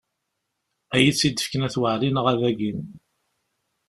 Ad 0.95 0.99
iyi-tt-id-fken 1.01 1.65
At 1.67 1.75
Waɛli 1.81 2.09
neɣ 2.11 2.25
ad 2.31 2.39
agin. 2.49 2.81